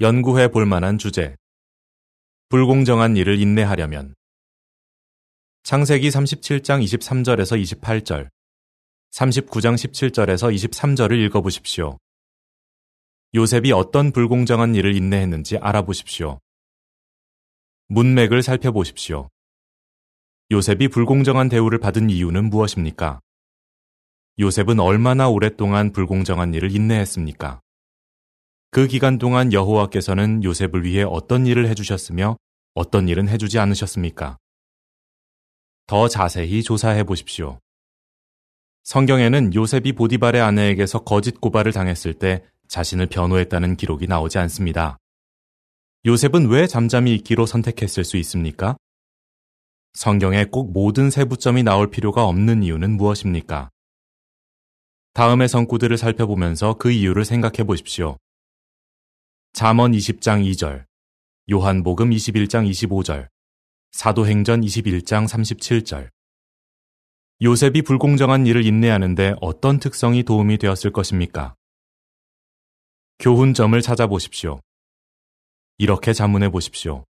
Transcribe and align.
연구해 0.00 0.46
볼 0.46 0.64
만한 0.64 0.96
주제. 0.96 1.34
불공정한 2.50 3.16
일을 3.16 3.40
인내하려면 3.40 4.14
창세기 5.64 6.08
37장 6.08 6.80
23절에서 6.84 7.60
28절, 7.60 8.28
39장 9.10 9.74
17절에서 9.74 10.54
23절을 10.54 11.18
읽어보십시오. 11.26 11.98
요셉이 13.34 13.72
어떤 13.72 14.12
불공정한 14.12 14.76
일을 14.76 14.94
인내했는지 14.94 15.58
알아보십시오. 15.58 16.38
문맥을 17.88 18.44
살펴보십시오. 18.44 19.28
요셉이 20.52 20.86
불공정한 20.86 21.48
대우를 21.48 21.80
받은 21.80 22.08
이유는 22.10 22.50
무엇입니까? 22.50 23.18
요셉은 24.38 24.78
얼마나 24.78 25.28
오랫동안 25.28 25.90
불공정한 25.90 26.54
일을 26.54 26.70
인내했습니까? 26.70 27.60
그 28.70 28.86
기간 28.86 29.18
동안 29.18 29.52
여호와께서는 29.52 30.44
요셉을 30.44 30.84
위해 30.84 31.02
어떤 31.02 31.46
일을 31.46 31.68
해주셨으며 31.68 32.36
어떤 32.74 33.08
일은 33.08 33.28
해주지 33.28 33.58
않으셨습니까? 33.58 34.36
더 35.86 36.06
자세히 36.06 36.62
조사해 36.62 37.04
보십시오. 37.04 37.60
성경에는 38.84 39.54
요셉이 39.54 39.92
보디발의 39.92 40.42
아내에게서 40.42 41.04
거짓 41.04 41.40
고발을 41.40 41.72
당했을 41.72 42.14
때 42.14 42.44
자신을 42.68 43.06
변호했다는 43.06 43.76
기록이 43.76 44.06
나오지 44.06 44.38
않습니다. 44.38 44.98
요셉은 46.04 46.48
왜 46.48 46.66
잠잠히 46.66 47.14
있기로 47.16 47.46
선택했을 47.46 48.04
수 48.04 48.18
있습니까? 48.18 48.76
성경에 49.94 50.44
꼭 50.44 50.72
모든 50.72 51.10
세부점이 51.10 51.62
나올 51.62 51.90
필요가 51.90 52.26
없는 52.26 52.62
이유는 52.62 52.98
무엇입니까? 52.98 53.70
다음의 55.14 55.48
성구들을 55.48 55.96
살펴보면서 55.96 56.74
그 56.74 56.90
이유를 56.90 57.24
생각해 57.24 57.64
보십시오. 57.64 58.18
잠언 59.58 59.90
20장 59.90 60.48
2절, 60.52 60.86
요한복음 61.50 62.10
21장 62.10 62.70
25절, 62.70 63.26
사도행전 63.90 64.60
21장 64.60 65.26
37절. 65.26 66.10
요셉이 67.42 67.82
불공정한 67.82 68.46
일을 68.46 68.64
인내하는데 68.64 69.34
어떤 69.40 69.80
특성이 69.80 70.22
도움이 70.22 70.58
되었을 70.58 70.92
것입니까? 70.92 71.56
교훈점을 73.18 73.82
찾아보십시오. 73.82 74.60
이렇게 75.78 76.12
자문해 76.12 76.50
보십시오. 76.50 77.04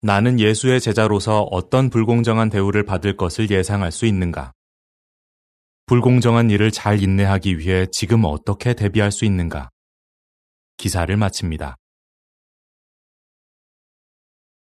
나는 0.00 0.40
예수의 0.40 0.80
제자로서 0.80 1.42
어떤 1.42 1.90
불공정한 1.90 2.48
대우를 2.48 2.86
받을 2.86 3.18
것을 3.18 3.50
예상할 3.50 3.92
수 3.92 4.06
있는가? 4.06 4.52
불공정한 5.84 6.48
일을 6.48 6.70
잘 6.70 7.02
인내하기 7.02 7.58
위해 7.58 7.86
지금 7.92 8.24
어떻게 8.24 8.72
대비할 8.72 9.12
수 9.12 9.26
있는가? 9.26 9.71
기사를 10.82 11.16
마칩니다. 11.16 11.76